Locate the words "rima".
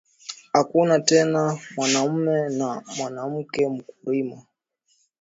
4.11-4.39